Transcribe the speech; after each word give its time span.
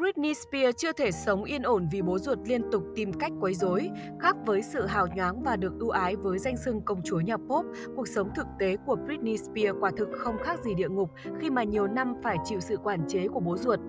Britney 0.00 0.34
Spears 0.34 0.76
chưa 0.76 0.92
thể 0.92 1.10
sống 1.10 1.44
yên 1.44 1.62
ổn 1.62 1.88
vì 1.92 2.02
bố 2.02 2.18
ruột 2.18 2.38
liên 2.44 2.70
tục 2.72 2.82
tìm 2.96 3.12
cách 3.12 3.32
quấy 3.40 3.54
rối. 3.54 3.90
Khác 4.20 4.36
với 4.46 4.62
sự 4.62 4.86
hào 4.86 5.06
nhoáng 5.06 5.42
và 5.42 5.56
được 5.56 5.72
ưu 5.78 5.90
ái 5.90 6.16
với 6.16 6.38
danh 6.38 6.56
xưng 6.56 6.80
công 6.80 7.00
chúa 7.04 7.20
nhà 7.20 7.36
pop, 7.36 7.66
cuộc 7.96 8.08
sống 8.08 8.30
thực 8.36 8.46
tế 8.58 8.76
của 8.86 8.96
Britney 8.96 9.36
Spears 9.36 9.78
quả 9.80 9.90
thực 9.96 10.08
không 10.12 10.38
khác 10.38 10.60
gì 10.64 10.74
địa 10.74 10.88
ngục 10.88 11.10
khi 11.40 11.50
mà 11.50 11.64
nhiều 11.64 11.86
năm 11.86 12.14
phải 12.22 12.36
chịu 12.44 12.60
sự 12.60 12.76
quản 12.76 13.08
chế 13.08 13.28
của 13.28 13.40
bố 13.40 13.56
ruột. 13.56 13.80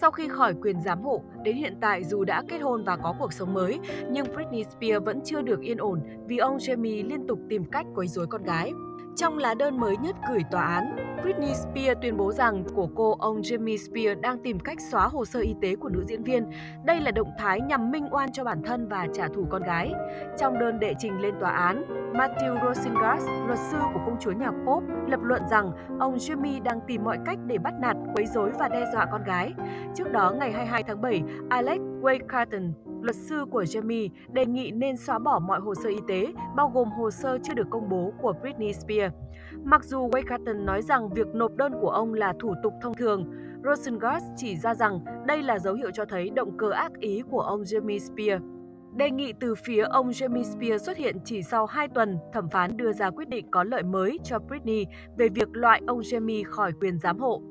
Sau 0.00 0.10
khi 0.10 0.28
khỏi 0.28 0.54
quyền 0.62 0.80
giám 0.80 1.02
hộ, 1.02 1.22
đến 1.44 1.56
hiện 1.56 1.78
tại 1.80 2.04
dù 2.04 2.24
đã 2.24 2.42
kết 2.48 2.58
hôn 2.58 2.84
và 2.84 2.96
có 2.96 3.14
cuộc 3.18 3.32
sống 3.32 3.54
mới, 3.54 3.78
nhưng 4.10 4.26
Britney 4.34 4.64
Spears 4.64 5.04
vẫn 5.04 5.20
chưa 5.24 5.42
được 5.42 5.60
yên 5.60 5.78
ổn 5.78 6.00
vì 6.26 6.38
ông 6.38 6.56
Jamie 6.56 7.08
liên 7.08 7.26
tục 7.26 7.38
tìm 7.48 7.64
cách 7.64 7.86
quấy 7.94 8.08
rối 8.08 8.26
con 8.26 8.42
gái. 8.42 8.72
Trong 9.16 9.38
lá 9.38 9.54
đơn 9.54 9.80
mới 9.80 9.96
nhất 9.96 10.16
gửi 10.28 10.40
tòa 10.50 10.62
án, 10.62 10.96
Britney 11.22 11.54
Spears 11.54 12.00
tuyên 12.02 12.16
bố 12.16 12.32
rằng 12.32 12.64
của 12.74 12.88
cô 12.94 13.16
ông 13.18 13.40
Jamie 13.40 13.76
Spears 13.76 14.20
đang 14.20 14.38
tìm 14.42 14.58
cách 14.58 14.78
xóa 14.90 15.08
hồ 15.08 15.24
sơ 15.24 15.40
y 15.40 15.54
tế 15.60 15.76
của 15.76 15.88
nữ 15.88 16.04
diễn 16.06 16.22
viên. 16.22 16.50
Đây 16.84 17.00
là 17.00 17.10
động 17.10 17.30
thái 17.38 17.60
nhằm 17.60 17.90
minh 17.90 18.08
oan 18.10 18.32
cho 18.32 18.44
bản 18.44 18.62
thân 18.62 18.88
và 18.88 19.06
trả 19.12 19.28
thù 19.28 19.46
con 19.50 19.62
gái. 19.62 19.92
Trong 20.38 20.58
đơn 20.58 20.80
đệ 20.80 20.94
trình 20.98 21.20
lên 21.20 21.34
tòa 21.40 21.50
án, 21.50 21.84
Matthew 22.12 22.64
Rosengart, 22.64 23.22
luật 23.46 23.58
sư 23.58 23.78
của 23.94 24.00
công 24.06 24.16
chúa 24.20 24.32
nhà 24.32 24.50
pop, 24.50 24.82
lập 25.06 25.20
luận 25.22 25.42
rằng 25.50 25.72
ông 25.98 26.16
Jamie 26.16 26.62
đang 26.62 26.80
tìm 26.86 27.04
mọi 27.04 27.18
cách 27.24 27.38
để 27.46 27.58
bắt 27.58 27.74
nạt, 27.80 27.96
quấy 28.14 28.26
rối 28.26 28.50
và 28.58 28.68
đe 28.68 28.84
dọa 28.92 29.06
con 29.12 29.24
gái. 29.24 29.52
Trước 29.94 30.12
đó, 30.12 30.34
ngày 30.38 30.52
22 30.52 30.82
tháng 30.82 31.00
7, 31.00 31.22
Alex 31.50 31.80
Wade 32.02 32.26
Carton, 32.28 32.72
luật 33.02 33.16
sư 33.16 33.44
của 33.50 33.62
Jamie 33.62 34.08
đề 34.32 34.46
nghị 34.46 34.70
nên 34.70 34.96
xóa 34.96 35.18
bỏ 35.18 35.38
mọi 35.38 35.60
hồ 35.60 35.74
sơ 35.74 35.88
y 35.88 35.98
tế, 36.08 36.26
bao 36.56 36.70
gồm 36.74 36.88
hồ 36.90 37.10
sơ 37.10 37.38
chưa 37.42 37.54
được 37.54 37.66
công 37.70 37.88
bố 37.88 38.12
của 38.22 38.32
Britney 38.42 38.72
Spears. 38.72 39.14
Mặc 39.64 39.84
dù 39.84 40.08
Wade 40.08 40.26
Carton 40.26 40.66
nói 40.66 40.82
rằng 40.82 41.08
việc 41.08 41.26
nộp 41.34 41.56
đơn 41.56 41.72
của 41.80 41.90
ông 41.90 42.14
là 42.14 42.32
thủ 42.40 42.54
tục 42.62 42.72
thông 42.82 42.94
thường, 42.94 43.32
Rosengart 43.64 44.24
chỉ 44.36 44.56
ra 44.56 44.74
rằng 44.74 45.00
đây 45.26 45.42
là 45.42 45.58
dấu 45.58 45.74
hiệu 45.74 45.90
cho 45.90 46.04
thấy 46.04 46.30
động 46.30 46.56
cơ 46.58 46.70
ác 46.70 46.92
ý 47.00 47.22
của 47.30 47.40
ông 47.40 47.62
Jeremy 47.62 47.98
Spears. 47.98 48.44
Đề 48.96 49.10
nghị 49.10 49.32
từ 49.40 49.54
phía 49.54 49.82
ông 49.82 50.10
Jeremy 50.10 50.42
Spears 50.42 50.86
xuất 50.86 50.96
hiện 50.96 51.16
chỉ 51.24 51.42
sau 51.42 51.66
2 51.66 51.88
tuần, 51.88 52.18
thẩm 52.32 52.48
phán 52.48 52.76
đưa 52.76 52.92
ra 52.92 53.10
quyết 53.10 53.28
định 53.28 53.46
có 53.50 53.64
lợi 53.64 53.82
mới 53.82 54.18
cho 54.24 54.38
Britney 54.38 54.86
về 55.16 55.28
việc 55.28 55.48
loại 55.52 55.82
ông 55.86 56.00
Jeremy 56.00 56.42
khỏi 56.50 56.72
quyền 56.80 56.98
giám 56.98 57.18
hộ. 57.18 57.42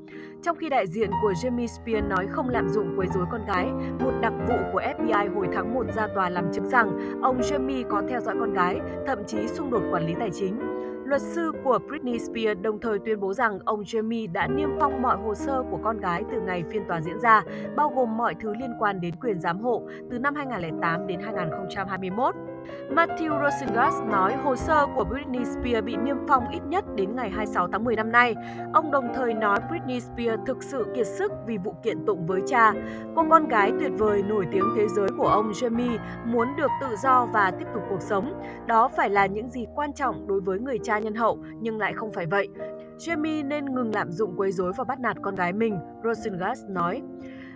Trong 0.44 0.58
khi 0.58 0.69
đại 0.69 0.88
diện 0.88 1.09
của 1.22 1.31
Jeremy 1.31 1.67
Spears 1.67 2.08
nói 2.08 2.27
không 2.31 2.49
lạm 2.49 2.69
dụng 2.69 2.94
quấy 2.97 3.08
rối 3.16 3.25
con 3.31 3.45
gái, 3.45 3.66
một 3.99 4.11
đặc 4.21 4.33
vụ 4.47 4.55
của 4.73 4.81
FBI 4.81 5.36
hồi 5.36 5.47
tháng 5.53 5.73
1 5.73 5.86
ra 5.95 6.08
tòa 6.16 6.30
làm 6.30 6.53
chứng 6.53 6.69
rằng 6.69 7.19
ông 7.21 7.39
Jeremy 7.39 7.83
có 7.89 8.02
theo 8.09 8.21
dõi 8.21 8.36
con 8.39 8.53
gái, 8.53 8.80
thậm 9.08 9.19
chí 9.27 9.47
xung 9.47 9.71
đột 9.71 9.83
quản 9.92 10.08
lý 10.08 10.14
tài 10.19 10.30
chính. 10.33 10.59
Luật 11.08 11.22
sư 11.22 11.52
của 11.63 11.80
Britney 11.88 12.19
Spears 12.19 12.61
đồng 12.61 12.80
thời 12.80 13.00
tuyên 13.00 13.19
bố 13.19 13.33
rằng 13.33 13.59
ông 13.66 13.83
Jamie 13.83 14.31
đã 14.31 14.47
niêm 14.47 14.69
phong 14.80 15.02
mọi 15.02 15.17
hồ 15.17 15.36
sơ 15.36 15.64
của 15.72 15.80
con 15.83 15.99
gái 15.99 16.23
từ 16.31 16.41
ngày 16.41 16.64
phiên 16.69 16.86
tòa 16.88 17.02
diễn 17.02 17.19
ra, 17.19 17.44
bao 17.75 17.89
gồm 17.95 18.17
mọi 18.17 18.36
thứ 18.39 18.53
liên 18.59 18.73
quan 18.80 19.02
đến 19.02 19.16
quyền 19.22 19.39
giám 19.39 19.59
hộ 19.59 19.83
từ 20.11 20.19
năm 20.19 20.36
2008 20.36 21.08
đến 21.08 21.19
2021. 21.19 22.36
Matthew 22.89 23.44
Rosengas 23.44 24.02
nói 24.11 24.36
hồ 24.36 24.55
sơ 24.55 24.88
của 24.95 25.03
Britney 25.03 25.45
Spears 25.45 25.86
bị 25.86 25.95
niêm 25.97 26.17
phong 26.27 26.50
ít 26.50 26.61
nhất 26.67 26.86
đến 26.95 27.16
ngày 27.16 27.30
26 27.30 27.67
tháng 27.72 27.83
10 27.83 27.95
năm 27.95 28.11
nay. 28.11 28.36
Ông 28.73 28.91
đồng 28.91 29.14
thời 29.16 29.33
nói 29.33 29.59
Britney 29.69 29.99
Spears 29.99 30.41
thực 30.45 30.64
sự 30.64 30.86
kiệt 30.95 31.08
sức 31.08 31.31
vì 31.47 31.58
vụ 31.58 31.75
kiện 31.83 32.05
tụng 32.05 32.25
với 32.25 32.41
cha. 32.47 32.73
Cô 33.16 33.25
con 33.30 33.47
gái 33.47 33.72
tuyệt 33.80 33.91
vời 33.97 34.23
nổi 34.23 34.45
tiếng 34.52 34.66
thế 34.75 34.88
giới 34.88 35.09
của 35.17 35.27
ông 35.27 35.52
Jamie 35.52 35.97
muốn 36.25 36.47
được 36.58 36.72
tự 36.81 36.88
do 37.03 37.25
và 37.33 37.52
tiếp 37.52 37.66
tục 37.73 37.83
cuộc 37.89 38.02
sống. 38.02 38.41
Đó 38.67 38.88
phải 38.88 39.09
là 39.09 39.25
những 39.25 39.49
gì 39.49 39.66
quan 39.75 39.94
trọng 39.94 40.27
đối 40.27 40.42
với 40.42 40.59
người 40.59 40.77
cha 40.83 40.99
nhân 40.99 41.16
hậu, 41.16 41.38
nhưng 41.61 41.77
lại 41.77 41.94
không 41.94 42.11
phải 42.11 42.25
vậy. 42.25 42.47
Jamie 42.97 43.47
nên 43.47 43.66
ngừng 43.66 43.95
lạm 43.95 44.11
dụng 44.11 44.33
quấy 44.38 44.52
rối 44.52 44.73
và 44.77 44.83
bắt 44.83 44.99
nạt 44.99 45.17
con 45.21 45.36
gái 45.36 45.53
mình, 45.53 45.80
Rosengas 46.03 46.64
nói. 46.69 47.02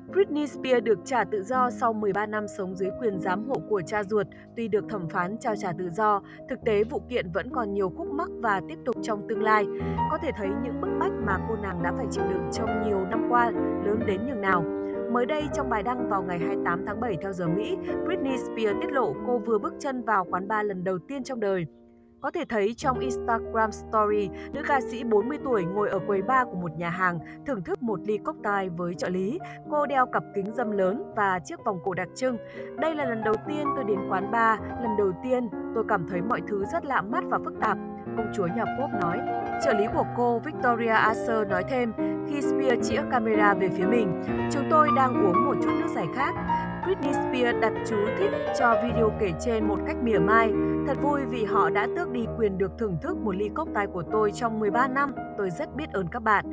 Britney 0.07 0.47
Spears 0.47 0.83
được 0.83 0.99
trả 1.05 1.23
tự 1.23 1.43
do 1.43 1.69
sau 1.69 1.93
13 1.93 2.25
năm 2.25 2.47
sống 2.47 2.75
dưới 2.75 2.89
quyền 3.01 3.19
giám 3.19 3.49
hộ 3.49 3.55
của 3.69 3.81
cha 3.81 4.03
ruột. 4.03 4.27
Tuy 4.55 4.67
được 4.67 4.85
thẩm 4.89 5.09
phán 5.09 5.37
trao 5.37 5.55
trả 5.55 5.71
tự 5.77 5.89
do, 5.89 6.21
thực 6.49 6.59
tế 6.65 6.83
vụ 6.83 7.01
kiện 7.09 7.31
vẫn 7.31 7.49
còn 7.49 7.73
nhiều 7.73 7.89
khúc 7.97 8.07
mắc 8.07 8.29
và 8.41 8.61
tiếp 8.69 8.77
tục 8.85 8.95
trong 9.03 9.27
tương 9.29 9.43
lai. 9.43 9.65
Có 10.11 10.17
thể 10.21 10.31
thấy 10.37 10.47
những 10.63 10.81
bức 10.81 10.89
bách 10.99 11.11
mà 11.25 11.37
cô 11.49 11.55
nàng 11.55 11.83
đã 11.83 11.93
phải 11.97 12.05
chịu 12.11 12.23
đựng 12.29 12.49
trong 12.53 12.83
nhiều 12.85 13.05
năm 13.05 13.27
qua 13.29 13.49
lớn 13.85 13.99
đến 14.07 14.27
nhường 14.27 14.41
nào. 14.41 14.63
Mới 15.11 15.25
đây, 15.25 15.43
trong 15.53 15.69
bài 15.69 15.83
đăng 15.83 16.09
vào 16.09 16.23
ngày 16.23 16.39
28 16.39 16.85
tháng 16.85 16.99
7 16.99 17.17
theo 17.21 17.33
giờ 17.33 17.47
Mỹ, 17.47 17.77
Britney 18.05 18.37
Spears 18.37 18.79
tiết 18.81 18.91
lộ 18.91 19.13
cô 19.27 19.37
vừa 19.37 19.57
bước 19.57 19.73
chân 19.79 20.03
vào 20.03 20.25
quán 20.29 20.47
bar 20.47 20.67
lần 20.67 20.83
đầu 20.83 20.99
tiên 20.99 21.23
trong 21.23 21.39
đời. 21.39 21.65
Có 22.21 22.31
thể 22.31 22.45
thấy 22.49 22.73
trong 22.77 22.99
Instagram 22.99 23.71
Story, 23.71 24.29
nữ 24.53 24.61
ca 24.67 24.79
sĩ 24.91 25.03
40 25.03 25.37
tuổi 25.43 25.63
ngồi 25.63 25.89
ở 25.89 25.99
quầy 26.07 26.21
bar 26.21 26.47
của 26.47 26.57
một 26.57 26.71
nhà 26.77 26.89
hàng, 26.89 27.19
thưởng 27.45 27.63
thức 27.63 27.83
một 27.83 27.99
ly 28.05 28.17
cocktail 28.17 28.69
với 28.69 28.93
trợ 28.93 29.09
lý. 29.09 29.39
Cô 29.71 29.85
đeo 29.85 30.05
cặp 30.05 30.23
kính 30.35 30.53
dâm 30.53 30.71
lớn 30.71 31.03
và 31.15 31.39
chiếc 31.39 31.63
vòng 31.65 31.79
cổ 31.83 31.93
đặc 31.93 32.07
trưng. 32.15 32.37
Đây 32.77 32.95
là 32.95 33.05
lần 33.05 33.23
đầu 33.23 33.35
tiên 33.47 33.65
tôi 33.75 33.83
đến 33.83 33.99
quán 34.09 34.31
bar, 34.31 34.59
lần 34.81 34.97
đầu 34.97 35.11
tiên 35.23 35.49
tôi 35.75 35.83
cảm 35.89 36.07
thấy 36.09 36.21
mọi 36.21 36.41
thứ 36.47 36.65
rất 36.73 36.85
lạ 36.85 37.01
mắt 37.01 37.23
và 37.29 37.39
phức 37.45 37.53
tạp. 37.61 37.77
Công 38.17 38.31
chúa 38.35 38.47
nhà 38.47 38.65
pop 38.65 39.01
nói. 39.01 39.19
Trợ 39.65 39.73
lý 39.73 39.85
của 39.93 40.05
cô 40.17 40.39
Victoria 40.39 40.87
Asher 40.87 41.47
nói 41.49 41.63
thêm 41.69 41.93
khi 42.29 42.41
Spear 42.41 42.89
chĩa 42.89 43.01
camera 43.11 43.53
về 43.53 43.69
phía 43.69 43.85
mình, 43.85 44.21
chúng 44.51 44.63
tôi 44.69 44.87
đang 44.95 45.25
uống 45.25 45.45
một 45.45 45.55
chút 45.63 45.71
nước 45.79 45.87
giải 45.95 46.07
khát. 46.15 46.33
Britney 46.85 47.13
Spears 47.13 47.59
đặt 47.61 47.73
chú 47.87 47.95
thích 48.19 48.31
cho 48.59 48.81
video 48.83 49.11
kể 49.19 49.31
trên 49.39 49.67
một 49.67 49.79
cách 49.87 49.97
mỉa 50.03 50.19
mai. 50.19 50.51
Thật 50.87 50.97
vui 51.01 51.21
vì 51.29 51.43
họ 51.43 51.69
đã 51.69 51.87
tước 51.95 52.11
đi 52.11 52.25
quyền 52.37 52.57
được 52.57 52.71
thưởng 52.79 52.97
thức 53.01 53.17
một 53.17 53.35
ly 53.35 53.49
cốc 53.55 53.67
tai 53.73 53.87
của 53.87 54.03
tôi 54.11 54.31
trong 54.31 54.59
13 54.59 54.87
năm. 54.87 55.11
Tôi 55.37 55.49
rất 55.49 55.75
biết 55.75 55.89
ơn 55.93 56.07
các 56.11 56.23
bạn. 56.23 56.45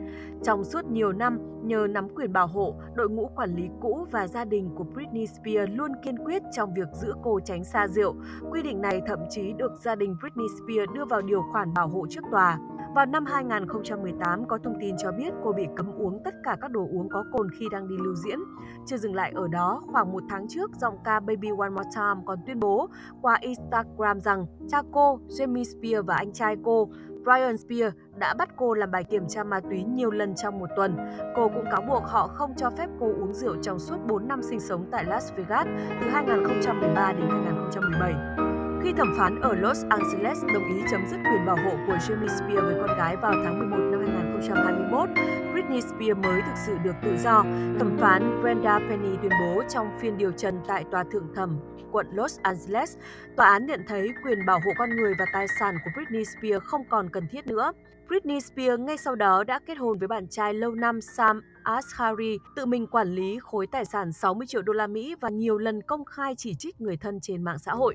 Trong 0.45 0.65
suốt 0.65 0.85
nhiều 0.85 1.13
năm, 1.13 1.39
nhờ 1.63 1.87
nắm 1.91 2.09
quyền 2.09 2.33
bảo 2.33 2.47
hộ, 2.47 2.75
đội 2.95 3.11
ngũ 3.11 3.31
quản 3.37 3.55
lý 3.57 3.69
cũ 3.81 4.07
và 4.11 4.27
gia 4.27 4.45
đình 4.45 4.71
của 4.75 4.85
Britney 4.85 5.27
Spears 5.27 5.73
luôn 5.75 5.93
kiên 6.05 6.19
quyết 6.19 6.43
trong 6.53 6.75
việc 6.75 6.89
giữ 6.93 7.13
cô 7.23 7.41
tránh 7.41 7.65
xa 7.65 7.89
rượu. 7.89 8.15
Quy 8.51 8.63
định 8.63 8.81
này 8.81 9.01
thậm 9.07 9.19
chí 9.31 9.53
được 9.53 9.73
gia 9.81 9.95
đình 9.95 10.17
Britney 10.21 10.47
Spears 10.59 10.93
đưa 10.95 11.05
vào 11.05 11.23
điều 11.23 11.43
khoản 11.53 11.75
bảo 11.75 11.89
hộ 11.89 12.07
trước 12.11 12.25
tòa. 12.31 12.59
Vào 12.95 13.07
năm 13.07 13.25
2018, 13.27 14.49
có 14.49 14.59
thông 14.65 14.81
tin 14.81 14.97
cho 14.99 15.13
biết 15.13 15.31
cô 15.45 15.53
bị 15.53 15.67
cấm 15.77 15.93
uống 15.99 16.21
tất 16.25 16.35
cả 16.45 16.57
các 16.61 16.71
đồ 16.71 16.89
uống 16.93 17.09
có 17.09 17.25
cồn 17.33 17.51
khi 17.59 17.67
đang 17.73 17.89
đi 17.89 17.95
lưu 18.05 18.15
diễn. 18.15 18.39
Chưa 18.87 18.97
dừng 18.97 19.15
lại 19.15 19.33
ở 19.35 19.49
đó, 19.49 19.83
khoảng 19.93 20.13
một 20.13 20.23
tháng 20.29 20.49
trước, 20.49 20.71
giọng 20.81 20.99
ca 21.05 21.21
Baby 21.21 21.49
One 21.59 21.71
More 21.71 21.91
Time 21.95 22.23
còn 22.27 22.39
tuyên 22.47 22.61
bố 22.61 22.89
qua 23.23 23.39
Instagram 23.41 24.21
rằng 24.21 24.47
cha 24.69 24.83
cô, 24.93 25.21
Jamie 25.29 25.65
Spears 25.65 26.07
và 26.07 26.17
anh 26.17 26.33
trai 26.33 26.57
cô, 26.65 26.89
Brian 27.25 27.57
Spears 27.57 27.97
đã 28.17 28.35
bắt 28.35 28.49
cô 28.57 28.75
làm 28.75 28.91
bài 28.91 29.05
kiểm 29.05 29.29
tra 29.29 29.45
ma 29.45 29.61
túy 29.61 29.85
nhiều 29.85 30.11
lần 30.11 30.35
trong 30.35 30.59
một 30.59 30.69
tuần. 30.77 30.97
Cô 31.37 31.49
cũng 31.49 31.65
cáo 31.71 31.83
buộc 31.89 32.03
họ 32.05 32.27
không 32.27 32.55
cho 32.57 32.71
phép 32.71 32.87
cô 33.01 33.07
uống 33.07 33.35
rượu 33.35 33.57
trong 33.63 33.79
suốt 33.79 33.97
4 34.07 34.29
năm 34.29 34.43
sinh 34.43 34.61
sống 34.61 34.87
tại 34.91 35.05
Las 35.05 35.33
Vegas 35.37 35.67
từ 36.01 36.09
2013 36.11 37.13
đến 37.13 37.29
2017. 37.31 38.38
Khi 38.83 38.93
thẩm 38.93 39.15
phán 39.19 39.41
ở 39.41 39.55
Los 39.55 39.85
Angeles 39.89 40.45
đồng 40.55 40.65
ý 40.65 40.83
chấm 40.91 41.07
dứt 41.11 41.17
quyền 41.17 41.47
bảo 41.47 41.57
hộ 41.57 41.71
của 41.87 41.97
Britney 42.07 42.29
Spears 42.29 42.63
với 42.63 42.77
con 42.81 42.99
gái 42.99 43.17
vào 43.17 43.33
tháng 43.45 43.59
11 43.59 43.77
năm 43.77 44.05
2021, 44.05 45.09
Britney 45.53 45.81
Spears 45.81 46.21
mới 46.23 46.43
thực 46.43 46.55
sự 46.67 46.77
được 46.85 46.95
tự 47.03 47.17
do, 47.25 47.45
thẩm 47.79 47.99
phán 47.99 48.43
Brenda 48.43 48.79
Penny 48.79 49.17
tuyên 49.23 49.33
bố 49.41 49.63
trong 49.69 49.99
phiên 50.01 50.19
điều 50.19 50.33
trần 50.33 50.61
tại 50.69 50.85
Tòa 50.91 51.05
Thượng 51.13 51.35
thẩm 51.35 51.59
quận 51.93 52.07
Los 52.13 52.39
Angeles, 52.43 52.97
tòa 53.37 53.49
án 53.49 53.67
nhận 53.67 53.81
thấy 53.89 54.09
quyền 54.25 54.47
bảo 54.47 54.61
hộ 54.65 54.71
con 54.79 54.91
người 54.97 55.15
và 55.19 55.25
tài 55.33 55.47
sản 55.61 55.75
của 55.85 55.91
Britney 55.97 56.25
Spears 56.25 56.65
không 56.65 56.83
còn 56.89 57.09
cần 57.11 57.27
thiết 57.31 57.47
nữa. 57.47 57.73
Britney 58.09 58.41
Spears 58.41 58.81
ngay 58.81 58.97
sau 58.97 59.15
đó 59.15 59.45
đã 59.45 59.61
kết 59.67 59.79
hôn 59.79 59.99
với 59.99 60.09
bạn 60.09 60.29
trai 60.29 60.55
lâu 60.55 60.75
năm 60.75 61.01
Sam 61.01 61.43
Ashari, 61.63 62.39
tự 62.57 62.67
mình 62.67 62.87
quản 62.87 63.15
lý 63.15 63.39
khối 63.43 63.67
tài 63.67 63.85
sản 63.85 64.13
60 64.13 64.47
triệu 64.47 64.63
đô 64.63 64.73
la 64.73 64.87
Mỹ 64.87 65.15
và 65.21 65.29
nhiều 65.29 65.59
lần 65.59 65.83
công 65.83 66.05
khai 66.05 66.35
chỉ 66.37 66.55
trích 66.55 66.81
người 66.81 66.97
thân 66.97 67.21
trên 67.21 67.43
mạng 67.43 67.59
xã 67.59 67.73
hội. 67.73 67.95